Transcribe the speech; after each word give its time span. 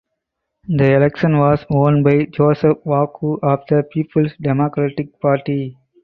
The 0.67 0.95
election 0.95 1.37
was 1.37 1.63
won 1.69 2.01
by 2.01 2.25
Joseph 2.25 2.79
Waku 2.87 3.37
of 3.43 3.59
the 3.69 3.83
Peoples 3.83 4.31
Democratic 4.41 5.19
Party. 5.19 5.77